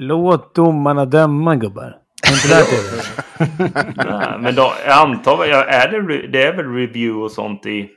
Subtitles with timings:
[0.00, 1.96] Låt domarna döma gubbar.
[2.26, 4.10] Har inte lärt er det?
[4.10, 7.88] Nej, men då, jag antar, jag- är det, det är väl review och sånt i...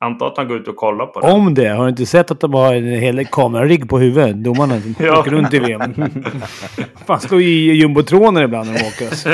[0.00, 1.32] Antar att han går ut och kollar på det.
[1.32, 1.68] Om det.
[1.68, 4.44] Har du inte sett att de har en hel kamerarigg på huvudet?
[4.44, 5.18] Domarna som Ja.
[5.20, 5.94] åker runt i VM.
[7.06, 9.14] Fan, står ju i jumbotronen ibland när de åker.
[9.16, 9.28] Så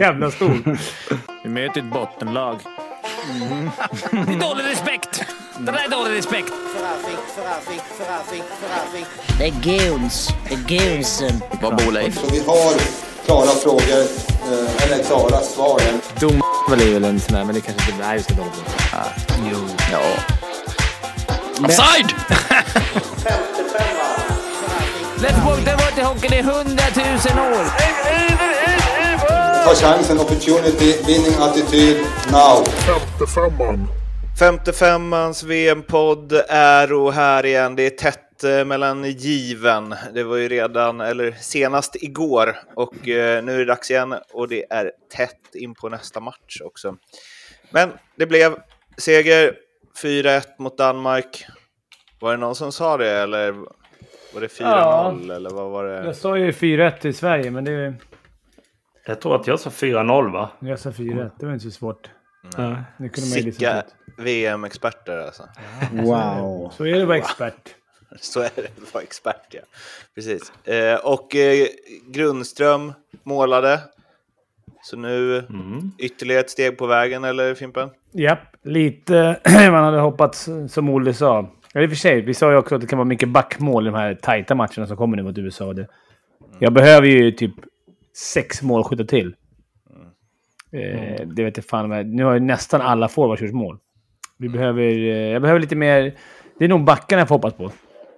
[0.00, 0.50] jävla stor.
[1.44, 2.56] Vi möter ett bottenlag.
[4.10, 5.24] Det är dålig respekt!
[5.58, 6.52] Det där är dålig respekt!
[9.38, 10.28] Det är guns.
[10.48, 11.42] Det är gunsen.
[11.62, 12.20] Vad bor Leif?
[12.20, 12.74] Så vi har
[13.24, 15.80] klara frågor, eh, eller klara svar.
[16.20, 18.64] Dom är väl en sån där, men det kanske inte är så dåligt.
[19.52, 19.58] Jo.
[19.92, 20.00] Ja.
[21.64, 22.14] Offside!
[25.18, 27.64] Let's walk the water hockeyn i hundratusen år!
[29.64, 31.96] Ta chansen, opportunity, winning attityd,
[32.30, 32.66] now.
[34.40, 37.76] 55ans VM-podd är och här igen.
[37.76, 39.94] Det är tätt eh, mellan given.
[40.14, 42.56] Det var ju redan, eller senast igår.
[42.74, 46.60] Och eh, nu är det dags igen och det är tätt in på nästa match
[46.64, 46.96] också.
[47.70, 48.56] Men det blev
[48.96, 49.52] seger
[50.02, 51.46] 4-1 mot Danmark.
[52.20, 53.52] Var det någon som sa det eller
[54.34, 55.14] var det 4-0 Ja.
[55.34, 56.04] eller vad var det?
[56.04, 57.94] Jag sa ju 4-1 i Sverige, men det...
[59.06, 60.50] Jag tror att jag sa 4-0 va?
[60.60, 61.30] Jag sa 4-1.
[61.38, 62.10] Det var inte så svårt.
[62.56, 62.76] Nej.
[62.98, 63.82] Det kunde man ju Sicka.
[64.16, 65.42] VM-experter alltså.
[65.92, 66.72] Wow.
[66.76, 67.74] Så är det vara expert.
[68.20, 69.60] Så är det att vara expert, ja.
[70.14, 70.66] Precis.
[70.66, 71.66] Eh, och eh,
[72.06, 72.92] Grundström
[73.22, 73.80] målade.
[74.82, 75.44] Så nu
[75.98, 77.90] ytterligare ett steg på vägen, eller Fimpen?
[78.12, 81.50] Japp, lite man hade hoppats som Olle sa.
[81.72, 83.86] Ja, i och för sig, vi sa ju också att det kan vara mycket backmål
[83.86, 85.72] i de här tajta matcherna som kommer nu mot USA.
[85.72, 85.86] Det.
[86.58, 87.54] Jag behöver ju typ
[88.34, 89.34] sex målskyttar till.
[90.72, 92.06] Eh, det vet jag fan med.
[92.06, 93.78] Nu har ju nästan alla forwards gjort mål.
[94.38, 96.18] Vi behöver, eh, jag behöver lite mer...
[96.58, 97.70] Det är nog backarna jag får hoppas på.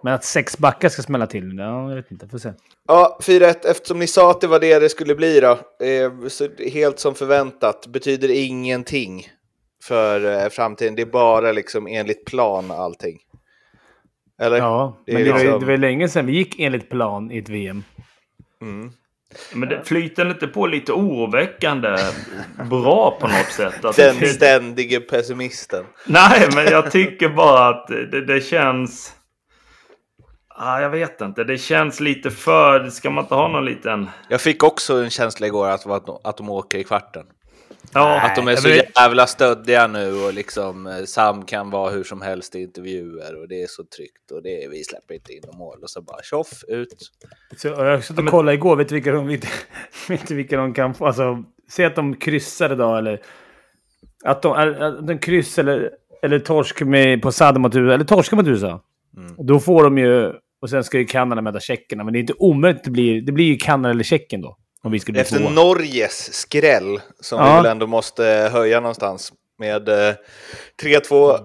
[0.03, 2.29] Men att sex backar ska smälla till, ja, jag vet inte.
[2.29, 2.53] Får se.
[2.89, 3.55] Ja, 4-1.
[3.71, 5.51] Eftersom ni sa att det var det det skulle bli då,
[5.87, 9.27] eh, så helt som förväntat, betyder ingenting
[9.83, 10.95] för eh, framtiden.
[10.95, 13.19] Det är bara liksom enligt plan allting.
[14.43, 14.57] Eller?
[14.59, 17.39] Ja, Det men det var, liksom- det var länge sedan vi gick enligt plan i
[17.39, 17.83] ett VM.
[19.55, 21.97] Men det flyter inte på lite oroväckande
[22.71, 23.85] bra på något sätt?
[23.85, 25.85] Alltså, Den det- ständige pessimisten.
[26.07, 29.13] Nej, men jag tycker bara att det, det känns...
[30.59, 31.45] Ah, jag vet inte.
[31.45, 32.91] Det känns lite för...
[32.91, 34.09] Ska man inte ha någon liten...
[34.29, 37.23] Jag fick också en känsla igår att, att, att de åker i kvarten.
[37.93, 42.05] Ja, Att de är så jävla stöddiga nu och liksom eh, Sam kan vara hur
[42.05, 45.33] som helst i intervjuer och det är så tryggt och det är, vi släpper inte
[45.33, 47.13] in några mål och så bara tjoff ut.
[47.57, 48.77] Så jag satt och kollade igår.
[48.77, 49.27] Vet du vilka de,
[50.09, 51.07] vet, vilka de kan få?
[51.07, 53.21] Alltså, se att de kryssar idag eller...
[54.25, 55.91] Att de, att de kryss eller,
[56.23, 57.95] eller torsk med, på Saddam mot USA.
[57.95, 58.83] Eller torska mot USA.
[59.39, 60.33] Då får de ju...
[60.61, 62.05] Och sen ska ju Kanada möta tjeckerna.
[62.05, 63.21] Men det är inte omöjligt att det blir...
[63.21, 64.57] Det blir ju Kanada eller Tjeckien då.
[64.87, 65.41] Om vi skulle bli Efter.
[65.41, 67.47] Norges skräll som Ja.
[67.57, 70.15] vi väl ändå måste höja någonstans med eh,
[70.83, 71.39] 3-2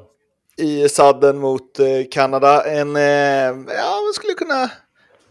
[0.57, 2.65] i sadden mot eh, Kanada.
[2.65, 3.01] En, eh,
[3.75, 4.71] ja, man skulle kunna,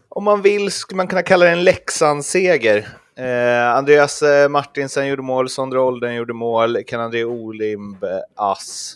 [0.09, 2.89] om man vill, skulle man kunna kalla det en Leksandsseger.
[3.17, 8.95] Eh, Andreas eh, Martinsen gjorde mål, Sondre Olden gjorde mål, Kan-André Olimb, eh, ass.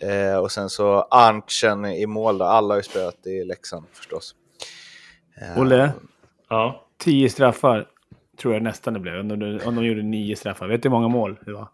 [0.00, 2.44] Eh, och sen så Arntsen i mål då.
[2.44, 4.34] Alla har ju spelat i Leksand förstås.
[5.56, 5.92] Olle,
[6.50, 6.84] Ja.
[6.98, 7.88] tio straffar.
[8.42, 9.20] Tror jag nästan det blev.
[9.20, 10.66] Om de, om de gjorde nio straffar.
[10.66, 11.68] Vet du hur många mål det var?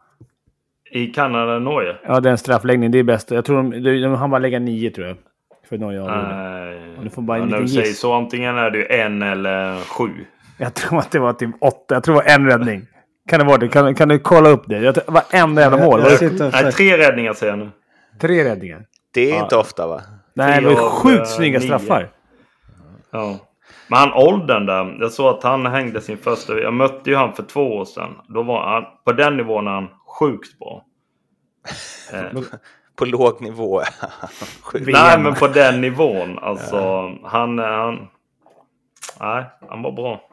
[0.91, 1.97] I Kanada och Norge?
[2.07, 2.93] Ja, den straffläggningen.
[2.93, 3.31] Det är bäst.
[3.31, 5.17] Jag tror de, de, de han bara lägga nio tror jag.
[5.69, 6.01] För Norge.
[6.01, 6.97] Nej.
[6.99, 9.77] Och du får bara en ja, när säger så, antingen är det ju en eller
[9.85, 10.09] sju.
[10.59, 11.95] Jag tror att det var typ åtta.
[11.95, 12.87] Jag tror det var en räddning.
[13.29, 13.69] Kan det vara det?
[13.69, 14.79] Kan, kan du kolla upp det?
[14.79, 16.01] Jag tror- Varenda jävla mål.
[16.01, 17.69] Jag och Nej, tre räddningar säger jag nu.
[18.21, 18.85] tre räddningar?
[19.15, 20.01] Det är inte ofta va?
[20.35, 21.67] Nej, det var Tre av, sjukt eh, snygga nio.
[21.67, 22.09] straffar.
[23.11, 23.39] Ja.
[23.89, 24.97] Men han åldern där.
[25.01, 26.59] Jag såg att han hängde sin första...
[26.61, 28.11] Jag mötte ju han för två år sedan.
[28.29, 28.85] Då var han...
[29.05, 29.89] På den nivån är han
[30.19, 30.85] sjukt bra.
[32.13, 32.43] Eh,
[32.97, 33.83] På låg nivå.
[34.75, 36.39] Nej, men på den nivån.
[36.43, 36.79] Alltså,
[37.25, 37.59] han...
[37.59, 38.09] han
[39.21, 40.29] nej, han var bra.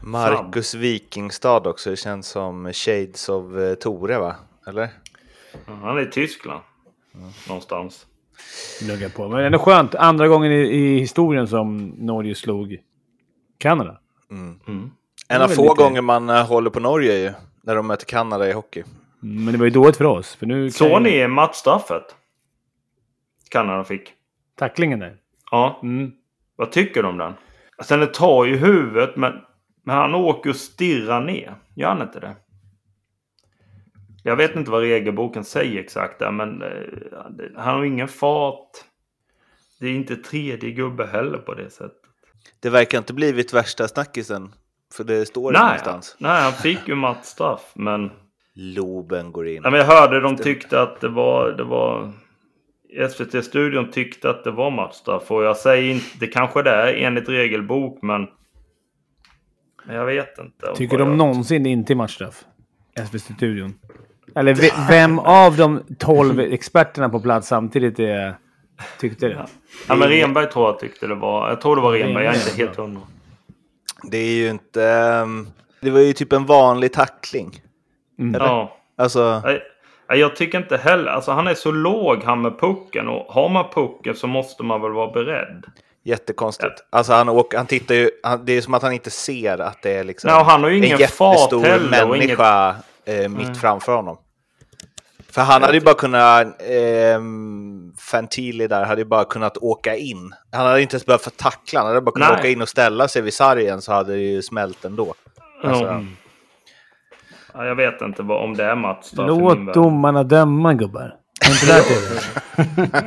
[0.00, 4.36] Marcus Wikingstad också, det känns som Shades of eh, Tore va?
[4.66, 4.88] Eller?
[5.66, 6.60] Han är i Tyskland.
[7.48, 8.06] Någonstans.
[8.88, 9.28] Lugga på.
[9.28, 9.94] Men ändå skönt.
[9.94, 12.76] Andra gången i, i historien som Norge slog
[13.58, 13.98] Kanada.
[14.30, 14.90] En
[15.28, 17.32] var av väl få lite- gånger man eh, håller på Norge ju,
[17.62, 18.84] när de möter Kanada i hockey.
[19.20, 20.34] Men det var ju dåligt för oss.
[20.34, 22.14] För nu Såg ju- ni matchstraffet?
[23.50, 24.12] Kanada fick.
[24.56, 25.16] Tacklingen där.
[25.50, 25.80] Ja.
[25.82, 26.12] Mm.
[26.56, 27.32] Vad tycker du om den?
[27.84, 29.32] Sen det tar ju huvudet men,
[29.84, 31.54] men han åker och stirrar ner.
[31.74, 32.36] Gör han inte det?
[34.22, 36.68] Jag vet inte vad regelboken säger exakt där men eh,
[37.56, 38.70] han har ingen fart.
[39.80, 41.92] Det är inte tredje gubbe heller på det sättet.
[42.60, 44.52] Det verkar inte blivit värsta snackisen.
[44.92, 46.16] För det står det Nej, någonstans.
[46.18, 47.72] nej, han fick ju matchstraff.
[47.74, 48.10] Men,
[48.54, 49.62] Loben går in.
[49.62, 51.52] nej, men jag hörde de tyckte att det var...
[51.52, 52.12] Det var
[53.10, 55.30] SVT-studion tyckte att det var matchstraff.
[55.30, 56.06] Och jag säger inte...
[56.20, 58.26] Det kanske det är enligt regelbok, men...
[59.84, 60.74] Men jag vet inte.
[60.74, 62.44] Tycker de någonsin inte i matchstraff?
[63.08, 63.74] SVT-studion.
[64.38, 68.34] Eller ve- vem av de 12 experterna på plats samtidigt är,
[69.00, 69.46] tyckte det?
[69.88, 71.48] Ja, men Renberg tror jag tyckte det var...
[71.48, 72.24] Jag tror det var Renberg.
[72.24, 73.00] Jag är inte helt hundra.
[74.02, 74.84] Det är ju inte...
[74.84, 75.48] ehm,
[75.80, 77.60] Det var ju typ en vanlig tackling.
[78.34, 78.46] Eller?
[78.46, 78.76] Ja.
[78.98, 79.62] Alltså, nej,
[80.08, 81.10] Jag tycker inte heller...
[81.10, 83.08] Alltså han är så låg han med pucken.
[83.08, 85.64] Och har man pucken så måste man väl vara beredd.
[86.04, 86.74] jättekonstigt.
[86.90, 88.10] Alltså han, åker, han tittar ju...
[88.22, 90.30] Han, det är som att han inte ser att det är liksom...
[90.30, 93.60] Nej, och han har ju ingen en fart jättestor heller och inget- människa eh, mitt
[93.60, 94.16] framför honom.
[95.32, 96.46] För han hade ju bara kunnat...
[96.46, 97.20] Eh,
[97.98, 100.34] Fantili där hade ju bara kunnat åka in.
[100.52, 101.80] Han hade inte ens behövt få tackla.
[101.80, 102.38] Han hade bara kunnat Nej.
[102.38, 105.14] åka in och ställa sig vid sargen så hade det ju smält ändå.
[105.62, 106.02] Alltså, Ja.
[107.54, 108.94] Ja, jag vet inte vad, om det är i min
[109.26, 111.14] Låt domarna döma gubbar.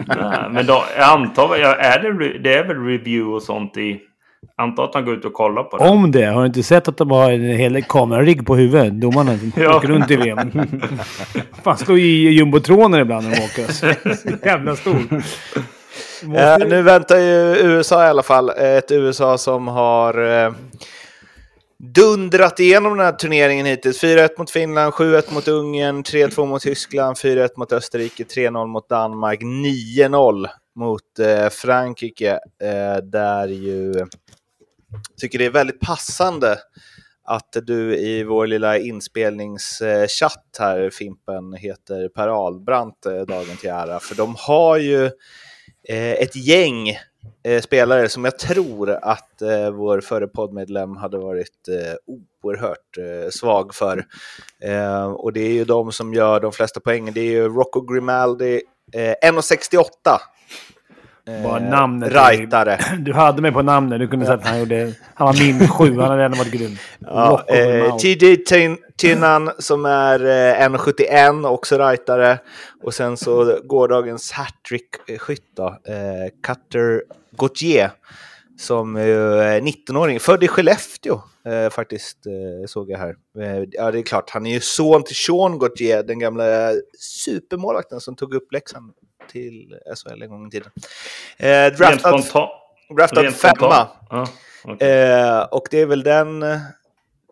[0.07, 1.56] Nej, men då, jag antar...
[1.56, 4.01] Är det, det är väl review och sånt i...
[4.57, 5.89] Antar att han går ut och kollar på det.
[5.89, 6.25] Om det.
[6.25, 9.01] Har du inte sett att de har en hel kamerarigg på huvudet?
[9.01, 9.75] Domarna Ja.
[9.77, 10.51] åker runt i VM.
[11.63, 13.73] Fan, står ju i jumbotroner ibland när de åker.
[13.73, 13.85] Så
[14.45, 14.95] jävla stor.
[16.35, 18.49] Eh, nu väntar ju USA i alla fall.
[18.49, 20.51] Ett USA som har eh,
[21.95, 24.03] dundrat igenom den här turneringen hittills.
[24.03, 29.41] 4-1 mot Finland, 7-1 mot Ungern, 3-2 mot Tyskland, 4-1 mot Österrike, 3-0 mot Danmark,
[29.41, 32.39] 9-0 mot eh, Frankrike.
[32.62, 33.94] Eh, där ju
[35.18, 36.57] tycker det är väldigt passande
[37.23, 44.00] att du i vår lilla inspelningschatt här, Fimpen, heter Per Albrandt, eh, dagen till ära.
[44.00, 45.06] För de har ju
[45.89, 46.97] eh, ett gäng
[47.44, 51.95] eh, spelare som jag tror att eh, vår förre poddmedlem hade varit eh,
[52.44, 54.06] oerhört eh, svag för.
[54.63, 57.13] Eh, och det är ju de som gör de flesta poängen.
[57.13, 58.62] Det är ju Rocco Grimaldi,
[58.94, 59.85] eh, 1,68.
[61.27, 62.13] Eh, Bara namnet.
[62.13, 62.79] Rightare.
[63.00, 64.00] Du hade mig på namnet.
[64.00, 64.94] Du kunde säga att han gjorde...
[65.13, 66.00] Han var min sju.
[66.00, 66.75] Han hade ändå varit grym.
[67.00, 67.95] Ja, eh.
[67.97, 72.39] TJ Tin- Tinnan som är eh, 1,71, också rightare.
[72.83, 77.03] Och sen så gårdagens hattrick-skytt då, eh, Cutter
[77.38, 77.91] Gauthier.
[78.59, 83.15] Som är eh, 19-åring, född i Skellefteå eh, faktiskt, eh, såg jag här.
[83.39, 86.44] Eh, ja, det är klart, han är ju son till Sean Gauthier, den gamla
[87.00, 88.94] supermålvakten som tog upp Leksand
[89.27, 90.71] till SHL en gång i tiden.
[91.38, 92.50] Eh, Rent draftad
[92.97, 93.88] draftad femma.
[94.09, 94.27] Ja,
[94.63, 94.89] okej.
[94.91, 96.45] Eh, och det är väl den,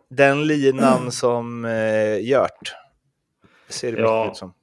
[0.10, 2.74] den linan som eh, Gjört.
[3.70, 4.18] Ser det Ja.
[4.20, 4.54] mycket ut som.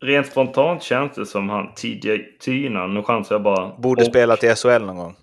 [0.00, 2.94] Rent spontant känns det som han TJ Tynan.
[2.94, 3.76] Nu chansar jag bara.
[3.78, 5.16] Borde Och- spela till SHL någon gång.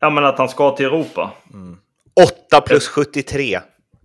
[0.00, 1.30] Ja, men att han ska till Europa.
[2.48, 3.58] 8 plus 73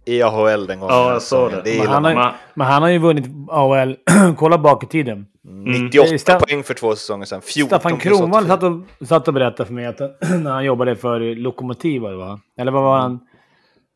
[0.05, 0.95] i AHL den gången.
[0.95, 1.61] Ja, jag såg det.
[1.61, 3.95] Det Men han, har, men han har ju vunnit AHL.
[4.37, 5.25] Kolla bak i tiden.
[5.43, 7.41] 98 Det är Sta- poäng för två säsonger sedan.
[7.41, 8.47] 14 Staffan Kronwall 84.
[8.47, 9.99] satt och, satt och berättade för mig att
[10.43, 12.39] när han jobbade för Lokomotiv var det va?
[12.57, 13.19] Eller vad var han?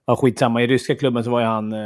[0.06, 0.62] Ja, skitsamma.
[0.64, 1.74] I ryska klubben så var ju han...
[1.74, 1.80] Eh,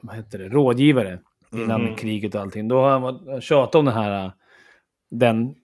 [0.00, 0.48] vad heter det?
[0.48, 1.18] Rådgivare.
[1.52, 2.68] Innan kriget och allting.
[2.68, 4.24] Då har han tjatat om den här...
[4.24, 4.32] eh,
[5.10, 5.54] Den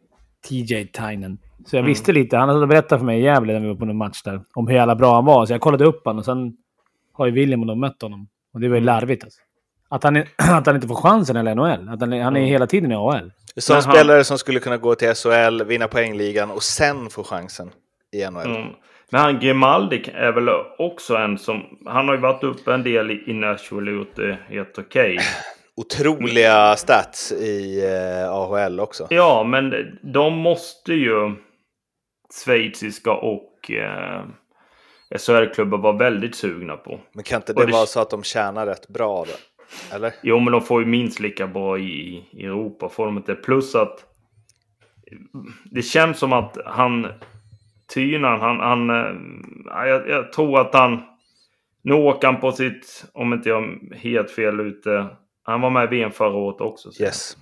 [0.49, 1.39] TJ Tynan.
[1.67, 2.37] Så jag visste lite.
[2.37, 4.41] Han hade berättat för mig i Gävle när vi var på någon match där.
[4.55, 5.47] Om hur jävla bra han var.
[5.47, 6.57] Så jag kollade upp honom och sen
[7.13, 8.29] har ju William och de mött honom.
[8.55, 9.41] Och det var ju larvigt alltså.
[9.89, 11.89] Att han, är, att han inte får chansen i NHL.
[11.89, 13.33] Att han, är- han är hela tiden i AHL.
[13.57, 17.71] Som han- spelare som skulle kunna gå till SHL, vinna poängligan och sen få chansen
[18.17, 18.47] i NHL.
[18.57, 18.69] Mm.
[19.11, 21.63] Men han Grimaldi är väl också en som...
[21.87, 25.19] Han har ju varit uppe en del i Nashville och gjort det helt okej.
[25.77, 27.85] Otroliga stats i
[28.25, 29.07] eh, AHL också.
[29.11, 29.73] Ja, men
[30.13, 31.35] de måste ju
[32.45, 34.23] schweiziska och eh,
[35.19, 37.01] SHL-klubbar vara väldigt sugna på.
[37.15, 39.33] Men kan inte Och det det- vara så att de tjänar rätt bra då?
[39.93, 40.13] Eller?
[40.23, 42.89] Jo, men de får ju minst lika bra i, i Europa.
[42.89, 43.35] Får de inte.
[43.35, 44.05] Plus att
[45.65, 47.07] det känns som att han...
[47.95, 48.61] Tynan, han...
[48.61, 49.17] han eh,
[49.65, 51.03] ja, jag, jag tror att han...
[51.83, 53.05] Nu åker han på sitt...
[53.13, 55.07] Om inte jag är helt fel ute.
[55.43, 56.93] Han var med i VM förra året också.
[56.93, 57.37] så- Yes.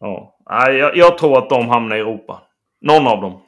[0.00, 0.36] Ja.
[0.50, 2.42] Nej, jag, jag tror att de hamnar i Europa.
[2.80, 3.42] Någon av dem.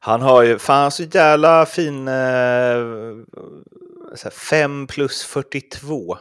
[0.00, 2.08] Han har ju fan så jävla fin...
[2.08, 2.80] Eh,
[4.14, 6.16] så här 5 plus 42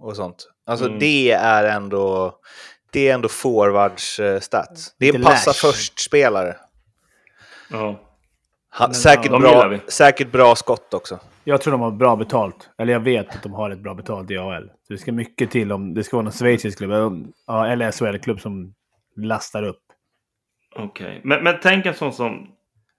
[0.00, 0.50] och sånt.
[0.66, 0.98] Alltså Mm.
[0.98, 2.34] det är ändå...
[2.92, 4.94] Det är ändå forwards stats.
[4.98, 6.56] Det är en passa först-spelare.
[7.70, 8.00] Ja.
[8.70, 11.18] Han- Säkert, de bra, säkert bra skott också.
[11.44, 12.70] Jag tror de har bra betalt.
[12.78, 14.70] Eller jag vet att de har ett bra betalt i AHL.
[14.88, 16.92] Det ska mycket till om det ska vara någon schweizisk klubb.
[17.48, 18.74] Eller SHL-klubb som
[19.16, 19.82] lastar upp.
[20.76, 21.20] Okej.
[21.24, 22.48] Men, men tänk en sån som...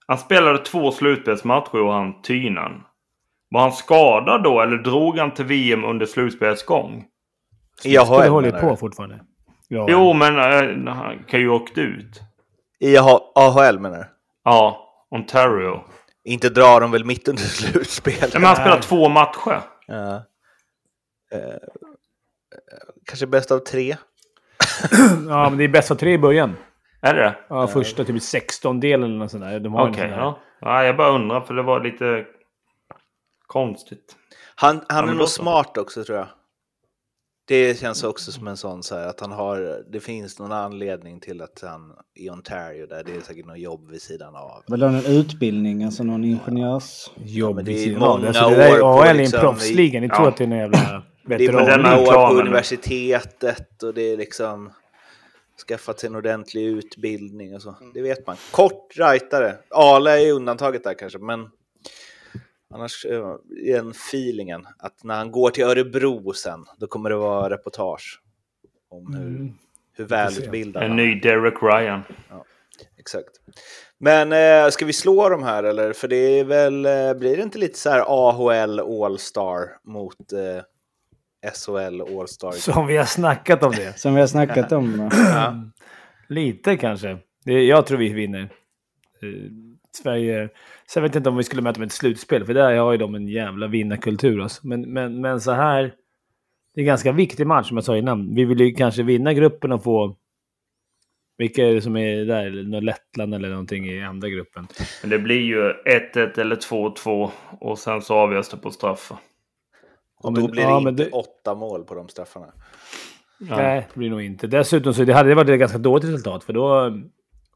[0.08, 2.84] Han spelade två slutspelsmatcher och han Tynan.
[3.52, 7.06] Var han skadad då eller drog han till VM under slutspelets gång?
[7.80, 9.20] Spelet håller menar på fortfarande.
[9.68, 9.86] Ja.
[9.90, 10.38] Jo, men
[10.88, 12.22] eh, han kan ju ha åkt ut.
[12.80, 14.04] IAHL menar du?
[14.44, 15.84] Ja, Ontario.
[16.24, 18.34] Inte drar de väl mitt under slutspelet?
[18.34, 19.62] Men han spelade två matcher.
[19.88, 20.16] Ja.
[21.32, 21.58] Eh,
[23.06, 23.90] kanske bäst av tre.
[25.30, 26.56] ja, men det är bäst av tre i början.
[27.02, 27.36] Är det?
[27.50, 29.60] Ja, första typ 16-delen eller något sånt där.
[29.60, 30.40] De Okej, sån där- ja.
[30.62, 30.84] ja.
[30.84, 32.26] Jag bara undrar för det var lite
[33.52, 34.16] konstigt.
[34.56, 36.28] Han, han är nog smart också tror jag.
[37.48, 41.20] Det känns också som en sån så här att han har, det finns någon anledning
[41.20, 44.50] till att han i Ontario där, det är säkert något jobb vid sidan av.
[44.68, 47.10] Ha någon utbildning, alltså någon ingenjörs...
[47.26, 48.26] Jobb men det är vid sidan många av.
[48.28, 50.00] Alltså, det är år på liksom proffsliga.
[50.02, 50.28] Ni tror Ja.
[50.30, 51.66] att det är en jävla Det är veteran.
[51.66, 54.72] den många är år på universitetet och det är liksom
[55.68, 57.76] skaffat sig en ordentlig utbildning och så.
[57.94, 58.36] Det vet man.
[58.52, 59.56] Kort rightare.
[59.70, 61.50] Ale är undantaget där kanske, men
[62.74, 63.36] annars eh,
[63.68, 68.22] är den feelingen att när han går till Örebro sen, då kommer det vara reportage
[68.90, 69.54] om hur, Mm.
[69.98, 72.02] hur välutbildad En ny Derek Ryan.
[73.00, 73.30] Exakt.
[73.98, 75.94] Men eh, ska vi slå de här eller?
[75.94, 80.64] För det är väl, eh, blir det inte lite så här AHL All-Star mot eh,
[81.54, 82.52] SHL All-Star?
[82.52, 83.94] Som vi har snackat om det.
[84.00, 85.10] Som vi har snackat om.
[85.14, 85.56] Ja.
[86.28, 87.18] Lite kanske.
[87.44, 88.42] Jag tror vi vinner.
[88.42, 89.52] Eh,
[90.04, 90.50] Sverige...
[90.94, 92.92] Sen vet jag inte om vi skulle möta dem i ett slutspel, för där har
[92.92, 94.42] ju de en jävla vinnarkultur.
[94.42, 94.68] Alltså.
[94.68, 95.82] Men, men, men så här...
[96.74, 98.36] Det är en ganska viktig match, som jag sa innan.
[98.36, 100.16] Vi vill ju kanske vinna gruppen och få...
[101.38, 102.64] Vilka är det som är där?
[102.64, 104.68] Något Lettland eller någonting i andra gruppen?
[105.02, 105.74] Men det blir ju
[106.14, 107.30] 1-1 eller 2-2
[107.60, 109.18] och sen så avgörs det på straffar.
[110.24, 112.54] Och Ja, då blir det ja, inte det- åtta mål på de straffarna.
[113.40, 114.48] Nej, det blir nog inte.
[114.48, 116.98] Dessutom så det hade det varit ett ganska dåligt resultat, för då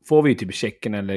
[0.09, 1.15] får vi ju typ Tjeckien eller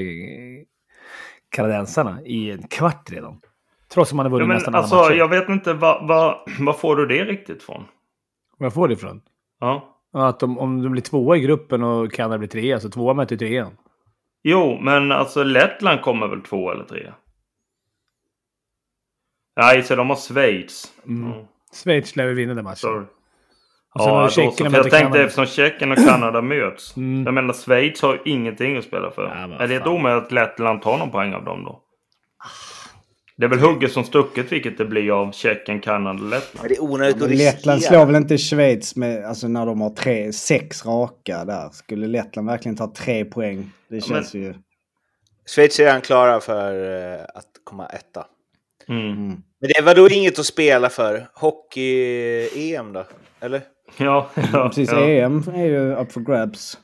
[1.51, 3.41] kanadensarna i en kvart redan.
[3.89, 5.15] Trots att man har vunnit Ja, men nästan alla alltså, matcher.
[5.15, 7.85] jag vet inte, vad vad vad får du det riktigt från?
[8.59, 9.21] Var får det ifrån?
[9.61, 9.95] Ja.
[10.13, 13.37] Att de, om de blir tvåa i gruppen och Kanada blir trea, så tvåa möter
[13.37, 13.77] trean.
[14.43, 17.13] Jo, men alltså Lettland kommer väl två eller tre?
[19.57, 20.93] Nej, så de har Schweiz.
[21.07, 21.33] Mm.
[21.33, 21.45] Mm.
[21.85, 22.77] Schweiz lär väl vinna den matchen.
[22.77, 23.05] Sorry.
[23.95, 26.97] Och Ja, Tjeckien och för jag tänkte eftersom Tjeckien och Kanada möts.
[26.97, 27.25] Mm.
[27.25, 29.23] Jag menar Schweiz har ju ingenting att spela för.
[29.23, 31.83] Ja, men är det ett omöjligt att Lettland tar någon poäng av dem då?
[33.37, 36.63] Det är väl hugget som stucket vilket det blir av Tjeckien, Kanada och Lettland.
[36.63, 37.39] Men det är onödigt att Men.
[37.39, 41.69] Lettland slår väl inte Schweiz med, alltså när de har tre, sex raka där.
[41.73, 43.71] Skulle Lettland verkligen ta tre poäng?
[43.89, 44.55] Det känns ju...
[45.55, 46.73] Schweiz är redan klara för
[47.15, 48.27] eh, att komma etta.
[48.89, 49.11] Mm.
[49.11, 49.43] Mm.
[49.61, 51.29] Men det var då inget att spela för.
[51.35, 53.05] Hockey-EM då?
[53.41, 53.63] Eller?
[53.97, 55.01] Ja, ja, Precis, ja.
[55.01, 56.79] EM är ju up for grabs.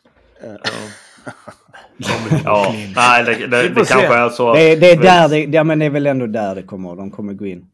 [2.45, 2.75] ja.
[2.97, 4.55] Nej, det, det, det kanske är så.
[4.55, 6.97] Det är, det är där det, ja men det är väl ändå där det kommer,
[6.97, 7.67] de kommer gå in.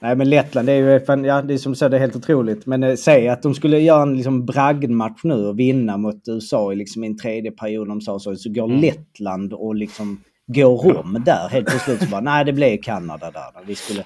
[0.00, 2.00] Nej men Lettland, det är ju fan, ja det är som du säger, det är
[2.00, 2.66] helt otroligt.
[2.66, 6.72] Men eh, säg att de skulle göra en liksom bragdmatch nu och vinna mot USA
[6.72, 8.36] i liksom en tredje period de sa så.
[8.36, 8.80] Så går Mm.
[8.80, 13.30] Lettland och liksom går om där helt på slut så bara nej det blev Kanada
[13.30, 13.64] där.
[13.66, 14.04] Vi skulle...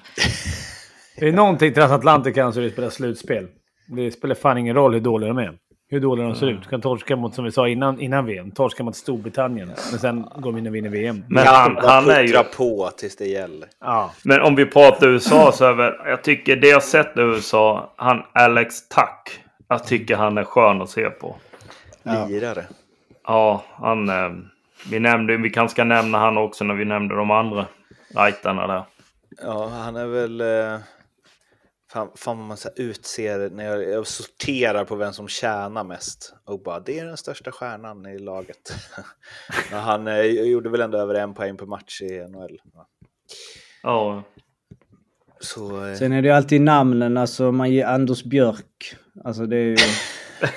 [1.19, 3.47] Det är någonting transatlantic kan så det spelar slutspel.
[3.95, 5.53] Det spelar fan ingen roll hur dåliga de är.
[5.89, 6.63] Hur dåliga de ser ut.
[6.63, 9.67] Du kan torska mot, som vi sa innan, innan VM, torska mot Storbritannien.
[9.67, 11.23] Men sen går de in och vinner VM.
[11.27, 12.37] Men han, han är ju...
[12.57, 13.69] på tills det gäller.
[13.79, 14.11] Ja.
[14.23, 17.93] Men om vi pratar USA så är väl, jag tycker det jag sett i USA,
[17.95, 19.39] han Alex Tuck.
[19.67, 21.35] Jag tycker han är skön att se på.
[22.03, 22.25] Ja.
[22.25, 22.65] Lirare.
[23.27, 24.09] Ja, han...
[24.09, 24.31] Eh,
[24.89, 27.65] vi nämnde, vi kanske ska nämna han också när vi nämnde de andra
[28.15, 28.83] rightarna där.
[29.43, 30.41] Ja, han är väl...
[31.93, 36.33] Fan, fan vad man så utser när jag, jag sorterar på vem som tjänar mest.
[36.45, 38.75] Och bara, det är den största stjärnan i laget.
[39.71, 42.59] Men han eh, gjorde väl ändå över en poäng per match i NHL.
[42.73, 42.85] va?
[43.83, 44.23] Ja,
[45.39, 45.85] Så...
[45.85, 48.95] Eh, Sen är det ju alltid namnen, alltså man ger Anders Björk.
[49.23, 49.77] Alltså det är ju...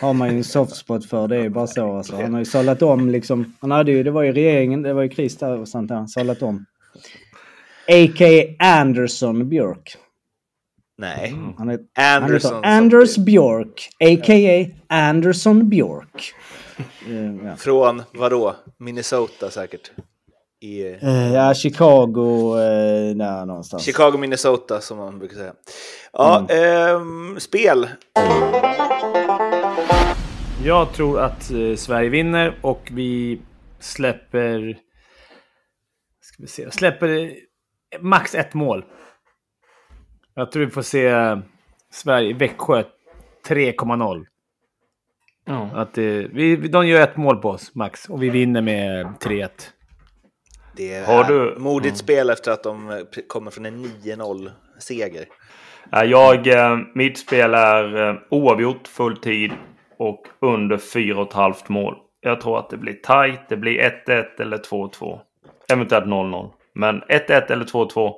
[0.00, 2.16] har man ju en soft spot för, det är ju bara så alltså.
[2.16, 3.54] Han har ju sållat om liksom.
[3.60, 5.96] Han hade ju, det var ju regeringen, det var ju kris där och sånt där.
[5.96, 6.66] Han sållat om.
[7.88, 8.54] A.k.a.
[8.58, 9.96] Anderson Björk.
[10.98, 11.34] Nej.
[11.58, 12.54] Han är, han Anderson.
[12.56, 14.66] heter Anders Björk, a.k.a.
[14.88, 16.34] Anderson Björk.
[17.08, 17.56] Eh, ja.
[17.56, 18.56] Från vadå?
[18.78, 19.90] Minnesota säkert.
[20.60, 23.82] I Eh, ja, Chicago, eh, där någonstans.
[23.84, 25.52] Chicago, Minnesota som man brukar säga.
[26.12, 27.88] Ja, ehm, spel.
[30.64, 33.40] Jag tror att Sverige vinner och vi
[33.80, 34.78] släpper...
[36.20, 36.70] Ska vi se.
[36.70, 37.32] Släpper
[38.00, 38.84] max ett mål.
[40.38, 41.38] Jag tror vi får se eh,
[41.90, 42.82] Sverige, Växjö
[43.48, 44.26] 3,0.
[45.46, 45.70] ja.
[45.74, 48.08] Att eh, vi, de gör ett mål på oss, max.
[48.08, 49.48] Och vi vinner med 3-1.
[50.76, 51.96] Det är Har du- modigt Mm.
[51.96, 52.96] spel efter att de eh,
[53.28, 55.24] kommer från en 9-0-seger.
[55.90, 59.52] Ja, Jag, eh, mitt spel är eh, oavgjort fulltid
[59.98, 61.96] och under 4,5 mål.
[62.20, 63.40] Jag tror att det blir tight.
[63.48, 65.20] Det blir 1-1 eller 2-2.
[65.72, 66.50] Eventuellt 0-0.
[66.74, 68.14] Men 1-1 eller 2-2.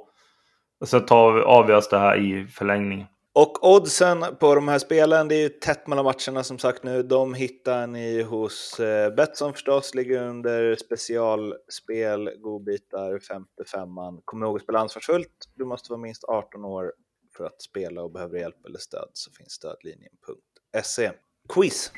[0.84, 3.06] Så tar vi, avgörs det här i förlängning.
[3.34, 7.02] Och oddsen på de här spelen, det är ju tätt mellan matcherna som sagt nu.
[7.02, 14.20] De hittar ni hos eh, Betsson förstås, ligger under specialspel, godbitar, femte femman.
[14.24, 15.48] Kom ihåg att spela ansvarsfullt.
[15.54, 16.92] Du måste vara minst 18 år
[17.36, 21.10] för att spela och behöver hjälp eller stöd så finns stödlinjen.se.
[21.48, 21.92] Quiz!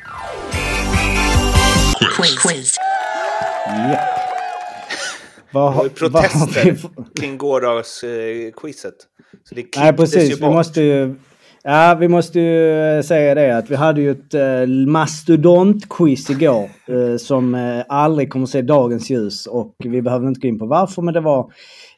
[2.42, 2.76] Quiz.
[3.66, 4.29] Ja.
[5.52, 6.90] Vad Det var ju vad har protester vi för-
[7.20, 8.94] kring gårdagsquizet.
[9.44, 10.30] Så det Nej, precis.
[10.30, 10.52] ju Vi bort.
[10.52, 11.14] måste ju...
[11.62, 16.70] Ja, vi måste ju eh, säga det att vi hade ju ett eh, mastodontquiz igår
[16.88, 20.66] eh, som eh, aldrig kommer se dagens ljus och vi behöver inte gå in på
[20.66, 21.52] varför men det var...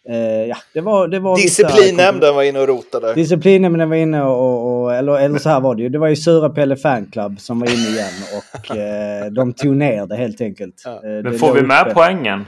[0.08, 0.16] Eh,
[0.48, 1.08] ja, det var...
[1.08, 3.14] Det var Disciplinnämnden var inne och rotade.
[3.14, 5.88] Disciplinnämnden var inne och, och eller, eller så här var det ju.
[5.88, 10.06] Det var ju Sura Pelle Fanclub som var inne igen och eh, de tog ner
[10.06, 10.74] det helt enkelt.
[10.84, 10.90] Ja.
[10.90, 11.94] Eh, Men får vi med uppe.
[11.94, 12.44] poängen?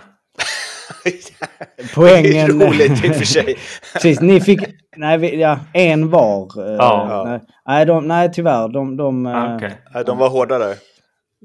[1.95, 2.23] Poängen...
[2.33, 3.57] Det är roligt i och för sig.
[3.93, 4.61] Precis, ni fick...
[4.97, 6.69] Nej, vi, ja, en var.
[6.71, 7.25] eh, Ja.
[7.27, 8.69] nej, nej, de, nej, tyvärr.
[8.69, 8.97] De...
[8.97, 9.73] de eh, Ah, Okej.
[9.95, 10.75] Nej, De var hårda där.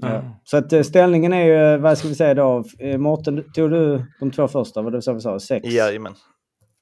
[0.02, 0.22] ja.
[0.44, 2.64] Så att eh, ställningen är ju, vad ska vi säga då?
[2.98, 4.82] Mårten, tog du de två första?
[4.82, 5.40] Var det så vi sa?
[5.40, 5.68] Sex?
[5.68, 6.14] Jajamän.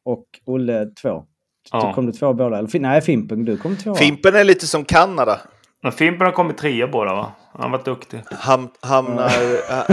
[0.06, 1.24] Och Olle två?
[1.72, 1.94] Ja.
[1.94, 2.58] Kom du två båda?
[2.58, 3.96] Eller, nej, Fimpen, du kom två.
[3.96, 5.40] Fimpen är lite som Kanada.
[5.84, 7.32] Men Fimpen har kommit trea båda va?
[7.54, 8.20] Han var duktig.
[8.32, 9.32] Han, hamnar,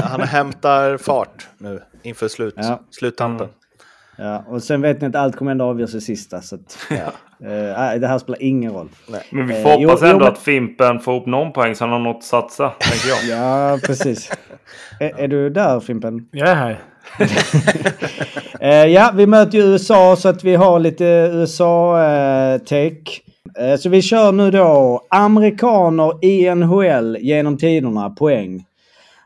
[0.08, 2.80] han hämtar fart nu inför slut, Ja.
[2.90, 3.48] sluttampen.
[4.18, 6.40] Ja, och sen vet ni att allt kommer ändå avgöras i sista.
[6.40, 6.96] Så att, ja.
[7.48, 8.88] Eh, nej, det här spelar ingen roll.
[9.30, 11.74] Men vi Eh, får hoppas jo, jo, ändå men- att Fimpen får upp någon poäng
[11.74, 13.38] så han har något att satsa, tänker jag.
[13.38, 14.30] Ja, precis.
[15.00, 16.28] är, är du där Fimpen?
[16.32, 16.78] Jag är här.
[18.60, 23.20] Eh, ja, vi möter ju USA så att vi har lite USA-take.
[23.58, 28.64] Eh, så vi kör nu då amerikaner i NHL genom tiderna, poäng.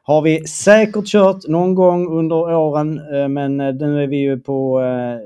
[0.09, 4.41] Har vi säkert kört någon gång under åren, eh, men eh, nu är vi ju
[4.41, 5.19] på eh,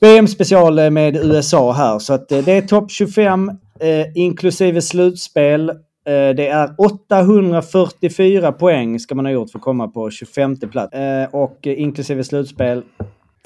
[0.00, 1.98] VM-special med USA här.
[1.98, 5.72] Så att det är topp 25 eh, inklusive slutspel.
[6.04, 10.92] Det är 844 poäng ska man ha gjort för att komma på 25 plats.
[11.32, 12.82] Och inklusive slutspel.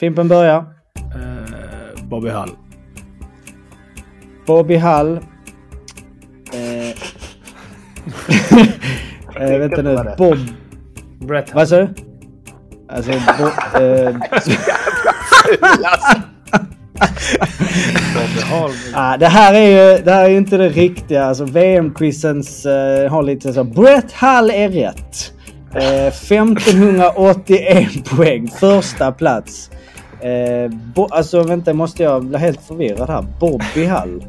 [0.00, 0.64] Fimpen börjar.
[2.10, 2.50] Bobby Hall.
[4.46, 5.20] Bobby Hall.
[9.36, 9.98] Eh, eh, vänta nu.
[10.18, 10.38] Bob...
[11.18, 11.54] Brett.
[11.54, 11.88] Vad sa du?
[12.88, 13.10] Alltså...
[13.10, 13.44] Bo,
[13.80, 14.16] eh,
[18.14, 18.70] Bobby Hall.
[18.94, 21.24] Ah, det här är ju det här är ju inte det riktiga.
[21.24, 23.64] Alltså VM-quizens eh, har lite så.
[23.64, 25.32] Brett Hall är rätt.
[25.74, 28.48] Eh, 1581 poäng.
[28.48, 29.70] Första plats.
[30.20, 33.24] Eh, bo, alltså vänta, måste jag bli helt förvirrad här.
[33.40, 34.24] Bobby Hall.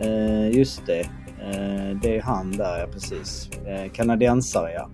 [0.00, 1.06] Eh, just det.
[1.52, 3.50] Eh, det är han där, ja precis.
[3.66, 4.88] Eh, kanadensare, ja.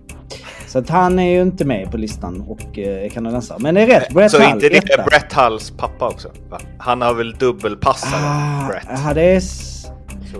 [0.67, 3.57] Så att han är ju inte med på listan och eh, är kanadensare.
[3.61, 4.13] Men det är rätt.
[4.13, 5.01] Brett Så Hall, inte det etta.
[5.01, 6.29] är Brett Hulls pappa också?
[6.49, 6.59] Va?
[6.77, 8.89] Han har väl dubbelpassare, Ah, Brett?
[8.99, 9.41] aha, det är...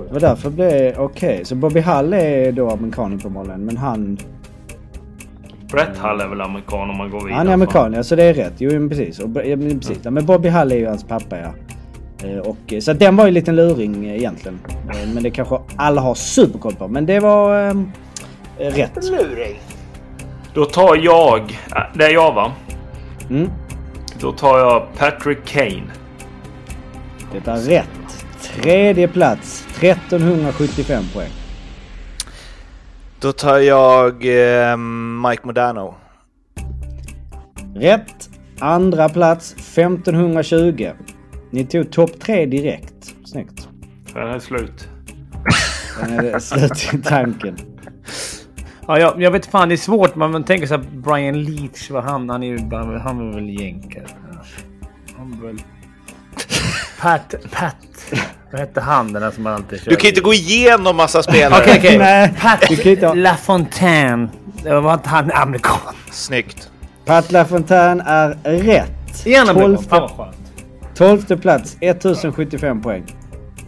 [0.07, 0.99] Det var därför det blev...
[0.99, 4.17] Okej, så Bobby Hall är då amerikan uppenbarligen, men han...
[5.71, 7.37] Brett Hall är väl amerikan om man går vidare.
[7.37, 8.53] Han är amerikan, ja, så det är rätt.
[8.57, 9.19] Jo, men precis.
[9.19, 9.99] Och, ja, men precis.
[10.03, 11.53] Ja, men Bobby Hall är ju hans pappa, ja.
[12.23, 14.59] Eh, Och, eh, så att den var ju en liten luring eh, egentligen.
[15.13, 16.87] Men det kanske alla har superkoll på.
[16.87, 17.73] Men det var eh,
[18.57, 19.03] rätt.
[19.11, 19.59] Luring.
[20.53, 21.59] Då tar jag...
[21.93, 22.51] Det är jag va?
[23.29, 23.49] Mm,
[24.19, 25.83] Då tar jag Patrick Kane.
[27.31, 28.25] det är rätt.
[28.41, 29.67] Tredje plats.
[29.81, 31.29] 1375 poäng.
[33.19, 34.77] Då tar jag eh,
[35.29, 35.95] Mike Modano.
[37.75, 38.29] Rätt.
[38.59, 40.91] Andra plats 1520.
[41.53, 43.15] Ni tog topp tre direkt.
[43.25, 43.67] Snyggt.
[44.13, 44.87] Den är slut.
[45.99, 47.57] Den är slut i tanken.
[48.87, 50.15] Ja, jag, jag vet fan, det är svårt.
[50.15, 53.33] Man, man tänker så här, Brian Leach, vad han, han är ju bara, han är
[53.35, 54.05] väl jänkare.
[55.17, 55.57] Han är väl...
[57.01, 57.75] Pat, Pat.
[58.51, 59.89] Vad hette han den där som man alltid kör?
[59.91, 61.61] Du kan inte gå igenom massa spelare.
[61.61, 61.97] Okej, okej.
[61.97, 64.29] Nej, Pat du kan inte ha- LaFontaine.
[64.63, 65.77] Det var inte han amerikan?
[66.11, 66.69] Snyggt.
[67.05, 69.25] Pat LaFontaine är rätt.
[69.25, 70.09] Igen amerikan.
[70.95, 73.03] Tolfte, plats 1075 poäng.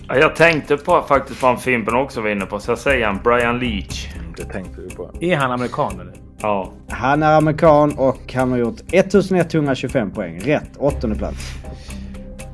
[0.07, 3.19] Ja, Jag tänkte på faktiskt vad Fimpen också var inne på, så jag säger han
[3.23, 4.07] Brian Leach.
[4.37, 5.11] Det tänkte du på.
[5.21, 6.13] Är han amerikan eller?
[6.41, 6.73] Ja.
[6.89, 10.39] Han är amerikan och han har gjort 1125 poäng.
[10.39, 10.69] Rätt.
[10.77, 11.51] Åttonde plats.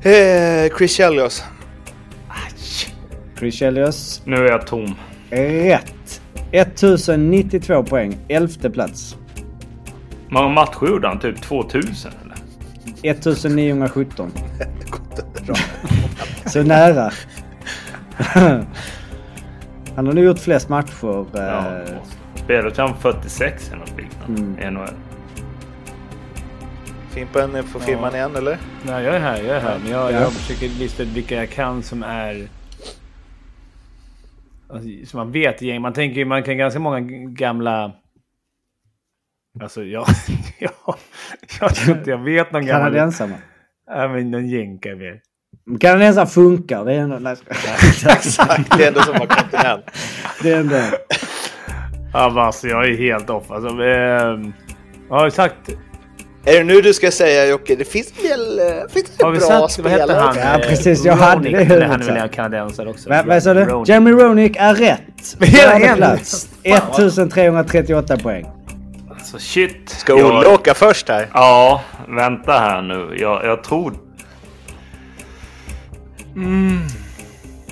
[0.02, 1.44] Eh, Chris Chelios.
[3.38, 4.22] Chris Chelios.
[4.24, 4.94] Nu är jag tom.
[5.30, 6.20] Rätt.
[6.52, 8.16] 1092 poäng.
[8.28, 9.16] Elfte plats.
[10.28, 11.18] många matcher gjorde han?
[11.18, 12.21] Typ 2000 eller?
[13.02, 14.30] 1917.
[16.46, 17.10] Så nära.
[19.96, 21.26] Han har nu gjort flest matcher.
[21.32, 21.76] Ja.
[21.78, 21.96] eh,
[22.34, 24.88] Spelade han 46 eller något liknande i NHL?
[27.10, 28.58] Fimpen, får filma igen eller?
[28.86, 29.36] Nej, jag är här.
[29.42, 29.78] Jag är här.
[29.82, 30.20] Men jag, Ja.
[30.20, 32.48] jag försöker lista ut vilka jag kan som är...
[34.68, 35.82] Alltså, som man vet gäng.
[35.82, 37.92] Man tänker ju man kan ganska många gamla...
[39.60, 40.06] Alltså jag...
[40.58, 40.70] jag,
[41.60, 42.82] jag tror inte jag vet någon gammal...
[42.92, 43.34] Kanadensarna.
[43.86, 45.20] Ja, men någon jänkare mer.
[45.80, 46.84] Kanadensarna funkar.
[46.84, 47.18] Det är ändå...
[47.18, 47.36] Nej,
[48.06, 48.38] Exakt,
[48.78, 49.84] det är ändå som var kontinent.
[50.42, 50.76] det är ändå...
[52.12, 53.50] Ja, men alltså jag är helt off.
[53.50, 54.52] Alltså, jag
[55.08, 55.54] har ju sagt...
[56.44, 59.50] Är det nu du ska säga Jocke, det finns väl eh, finns vi bra sagt...
[59.60, 60.00] Vad spelare?
[60.00, 60.36] hette han?
[60.38, 63.10] Ja, Eh, precis, jag hade Ronick, det i huvudet, Han är väl en kanadensare också?
[63.26, 63.64] Vad sa du?
[63.64, 63.88] Ronick.
[63.88, 65.36] Jeremy Ronick är rätt.
[65.40, 65.96] Hela Fjärde en.
[65.96, 66.48] plats.
[66.62, 68.46] 1338 poäng.
[69.32, 69.88] Alltså shit.
[69.88, 71.28] Ska Olle Jag- åka först här?
[71.34, 73.16] Ja, vänta här nu.
[73.18, 73.94] Jag, jag tror...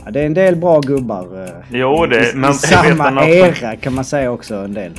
[0.04, 1.44] Ja, det är en del bra gubbar.
[1.44, 2.30] eh, Jo, det...
[2.30, 4.92] I, Men I vet samma något- era kan man säga också en del.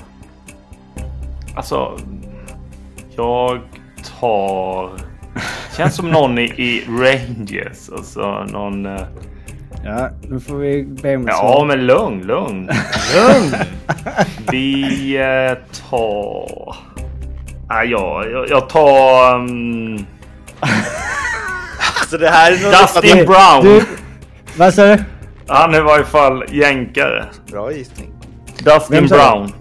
[1.56, 1.98] Alltså...
[3.16, 3.60] Jag
[4.20, 4.90] tar...
[5.78, 7.90] Känns som någon i, i Rangers.
[7.96, 8.86] Alltså någon...
[9.84, 11.66] Ja, nu får vi be om ett Ja, svar.
[11.66, 12.70] men lugn, lugn.
[13.16, 13.56] Lugn!
[14.52, 15.58] Vi eh,
[15.90, 16.76] tar...
[17.68, 19.36] Ah, ja, jag, jag tar...
[19.36, 20.06] Um,
[22.00, 23.64] Alltså det här är nog Dustin Brown.
[23.64, 23.86] Du,
[24.58, 25.04] vad sa du?
[25.48, 27.26] Han är i varje fall jänkare.
[27.52, 28.12] Bra gissning.
[28.64, 29.06] Dustin Vem?
[29.08, 29.54] Brown.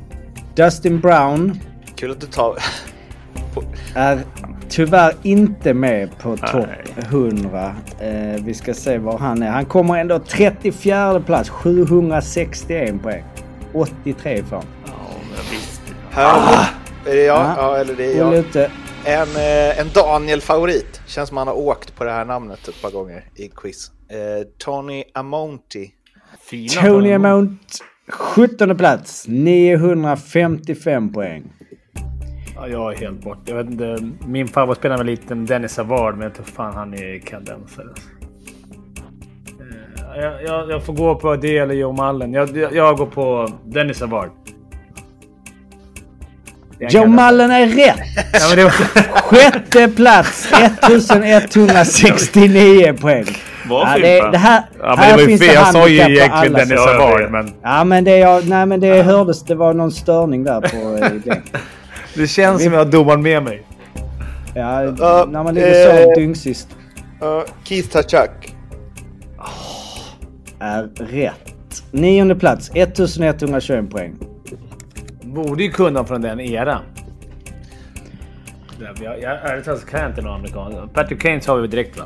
[0.55, 1.61] Dustin Brown
[1.97, 2.57] Kul att du tar...
[3.95, 4.21] är
[4.71, 6.95] tyvärr inte med på topp Nej.
[6.97, 7.77] 100.
[8.01, 9.51] Eh, vi ska se var han är.
[9.51, 11.49] Han kommer ändå 34 plats.
[11.51, 13.25] 761 poäng.
[13.73, 14.65] 83 ifrån.
[14.87, 14.93] Ja,
[15.31, 15.83] men visst.
[16.11, 16.67] Här har Ah!
[17.07, 17.37] Är det jag?
[17.37, 17.55] Ja.
[17.57, 18.35] Ja, eller det är jag.
[19.05, 21.01] En, eh, en Daniel-favorit.
[21.07, 23.91] Känns som han har åkt på det här namnet ett par gånger i quiz.
[24.09, 25.91] Eh, Tony Amonti.
[26.41, 27.25] Fina Tony för honom.
[27.27, 27.59] Amount
[28.09, 29.25] 17 plats.
[29.29, 31.53] 955 poäng.
[32.61, 33.39] Ja, jag är helt bort.
[33.45, 33.97] Jag vet inte.
[34.27, 37.87] Min favoritspelare var liten Dennis Savard, men jag tror fan han är kanadensare.
[40.17, 42.33] Eh, Jag, jag, jag får gå på det eller Joe Mallen.
[42.33, 44.31] Jag, jag, jag går på Dennis Savard.
[46.79, 47.07] Det Joe.
[47.07, 47.97] Mullen är rätt!
[48.33, 48.71] Ja, men det var...
[49.23, 53.25] Sjätte plats 1169 poäng.
[53.69, 55.55] Bra Ja, det, det här, Ja, men här det var ju finns fel.
[55.55, 59.43] Jag sa ju egentligen Dennis Savard, men Ja men det, jag, nej, men det hördes.
[59.43, 61.11] Det var någon störning där på eh,
[62.21, 62.25] det.
[62.25, 63.63] det känns som jag har domaren med mig.
[64.55, 66.69] Ja, Ja, när man ligger så eh, dyngsist.
[67.23, 68.55] Uh, Keith Tachak.
[70.59, 71.83] Är rätt.
[71.91, 74.17] Nionde plats 1121 poäng.
[75.23, 76.83] Borde ju kunna från den eran.
[78.81, 80.91] Jag, jag, jag, ärligt talat så kan jag inte någon amerikan.
[80.95, 82.05] Patrick Kane sa vi direkt va?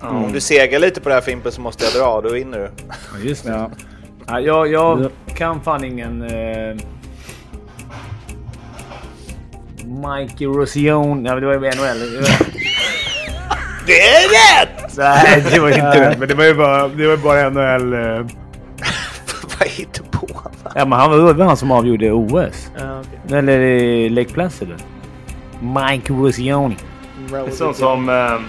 [0.00, 2.70] Om du segar lite på det här Fimpen så måste jag dra, då vinner du.
[2.88, 3.70] Ja, just Ja.
[4.26, 6.22] Ja, jag, jag kan fan ingen...
[6.22, 6.76] Eh...
[9.92, 11.28] Mikey Rosione.
[11.28, 12.24] Ja, men det var ju NHL.
[13.86, 14.94] Det är rätt!
[14.98, 16.16] Nej, det var inte det.
[16.18, 17.92] Men det var ju bara, det var bara NHL.
[17.92, 17.98] Eh...
[19.58, 20.28] Vad hittar på?
[20.74, 22.70] Ja, men han var det var han som avgjorde OS.
[23.32, 24.68] Eller i Lake Placid.
[25.60, 26.74] Mike Rosione.
[27.30, 28.44] Det är sånt som um,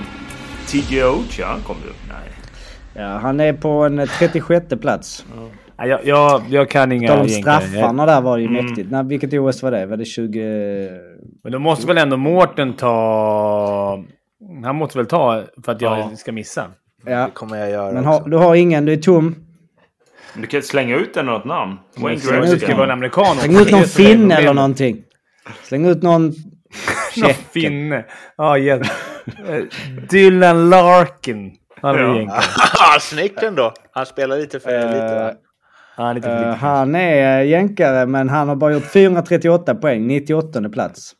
[0.67, 1.91] TG Ocha, han kom ju.
[2.13, 2.29] Nej.
[3.05, 5.25] ja, han är på en eh, 36 plats.
[5.77, 7.61] Ja, jag, jag, jag kan inga Tal om jänkare.
[7.61, 8.65] straffarna där var det ju Mm.
[8.65, 8.91] mäktigt.
[8.91, 9.85] Nej, vilket OS var det?
[9.85, 10.89] Var det 20...
[11.43, 14.03] Men då måste väl ändå Mårten ta...
[14.63, 16.15] Han måste väl ta för att jag Ja.
[16.15, 16.65] ska missa.
[17.05, 17.11] Ja.
[17.25, 19.35] Det kommer jag göra Men har, du har ingen, du är tom.
[20.33, 21.77] Men Du kan slänga ut en något namn.
[21.97, 22.73] Wayne Det ska vara en Gretzky.
[22.73, 23.35] amerikan.
[23.35, 25.03] Släng ut någon finne eller någonting.
[25.63, 26.23] Släng ut någon...
[27.17, 28.05] Någon finne.
[28.37, 28.89] Ja, jätte...
[29.47, 29.63] Eh,
[30.09, 31.51] Dylan Larkin.
[31.81, 32.41] Han är Ja.
[33.01, 33.73] Snyggt ändå.
[33.91, 35.33] Han spelar lite för lite va?
[35.95, 40.69] Han är lite uh, han är jänkare men han har bara gjort 438 poäng, 98
[40.69, 41.13] plats.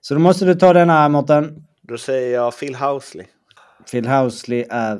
[0.00, 1.52] Så då måste du ta denna Mårten.
[1.82, 3.26] Då säger jag Phil Housley.
[3.90, 4.98] Phil Housley är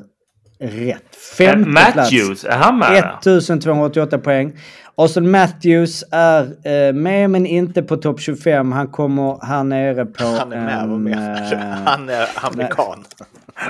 [0.59, 0.95] rätt.
[0.95, 1.95] Eh, Femte plats.
[1.95, 2.91] Matthews, är han med?
[2.93, 3.37] där?
[3.37, 4.53] 1288 poäng.
[4.95, 8.71] Austin Matthews är eh, med men inte på topp 25.
[8.71, 10.23] Han kommer här nere på...
[10.39, 11.55] Han är med, vad en, menar du?
[11.55, 13.03] eh, Han är amerikan.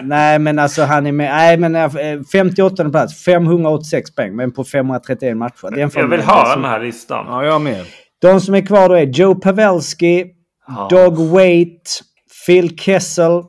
[0.02, 1.30] Nej men alltså han är med.
[1.32, 3.24] Nej men eh, 58 plats.
[3.24, 5.78] 586 poäng men på 531 matcher.
[5.78, 7.26] Jag vill ha den här listan.
[7.30, 7.86] Ja, jag med.
[8.22, 10.26] De som är kvar då är Joe Pavelski,
[10.68, 10.88] Ja.
[10.92, 11.90] Dog Waite,
[12.46, 13.44] Phil Kessel,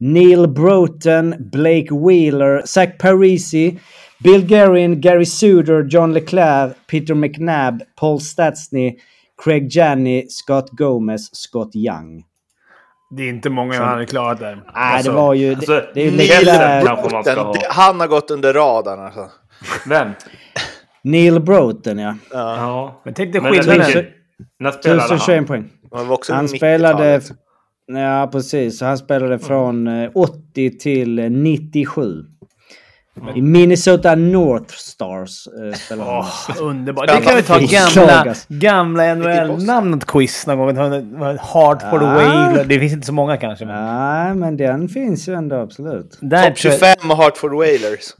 [0.00, 3.78] Neil Broughton, Blake Wheeler, Zach Parisi,
[4.24, 8.96] Bill Guerin, Gary Suter, John Leclerc, Peter McNabb, Paul Stastny,
[9.44, 12.24] Craig Janney, Scott Gomez, Scott Young.
[13.10, 14.54] Det är inte många han hade klarat där.
[14.54, 15.54] Nej, Alltså, det var ju...
[15.54, 17.54] alltså, det, det är ju Neil lite Broughton ha.
[17.70, 19.30] Han har gått under radarn alltså.
[19.86, 20.10] Vem?
[21.02, 22.14] Neil Broughton, ja.
[22.32, 23.00] Ja.
[23.04, 23.86] Men tänk dig skillnaden.
[23.86, 24.10] ligger-
[24.58, 25.46] När spelade 1021 han?
[25.46, 25.68] poäng.
[25.90, 26.58] Han var också Han 90-talet.
[26.58, 27.20] spelade...
[27.86, 28.80] Ja, precis.
[28.80, 32.24] Han spelade från eh, 80 till eh, 97.
[33.34, 36.18] I Minnesota North Stars eh, spelade han.
[36.18, 37.08] Åh, underbart.
[37.08, 40.76] Det kan vi ta gamla, gamla NHL-namn åt quiz någon gång.
[41.40, 42.14] Hartford Ja.
[42.14, 42.64] Whale.
[42.64, 43.64] Det finns inte så många kanske.
[43.66, 46.10] Men Nej, men den finns ju ändå absolut.
[46.10, 48.14] Topp tror jag- 25 och Hartford Whalers.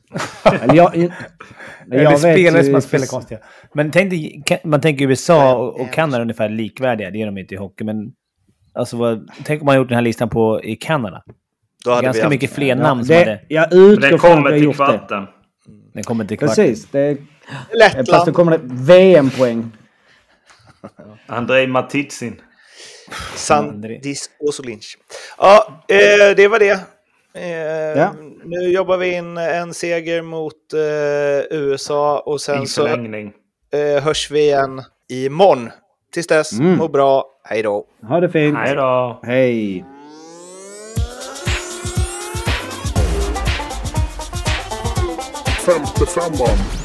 [0.63, 3.41] Eller jag, jag, jag spelare som har spelat konstiga.
[3.75, 7.11] Men tänk dig, man tänker USA och, och Kanada är ungefär likvärdiga.
[7.11, 8.13] Det är de inte i hockey, men...
[8.75, 11.23] Alltså, vad, tänk om man gjort den här listan på, i Kanada.
[11.85, 13.41] Då hade vi Ganska haft- mycket fler namn som det, hade...
[13.49, 14.85] jag utgår från att till gjort det.
[14.85, 15.27] kvarten.
[15.95, 16.49] Den kommer till kvart.
[16.49, 16.87] Precis.
[16.91, 18.35] Det, fast då Lettland.
[18.35, 19.71] kommer det VM-poäng.
[21.27, 22.41] Andrei Matitsin.
[23.35, 24.99] Sandis Osolinch.
[25.38, 26.81] Ja, eh, det var det.
[27.35, 28.14] Eh, Ja.
[28.45, 34.41] Nu jobbar vi in en seger mot eh, USA och sen så eh, hörs vi
[34.41, 35.71] igen imorgon.
[36.12, 36.77] Tills dess, Mm.
[36.79, 37.25] må bra.
[37.45, 37.85] Hej då.
[38.09, 38.59] Ha det fint.
[38.59, 39.21] Hej då.
[39.23, 39.85] Hej.
[45.68, 46.78] Femte femman.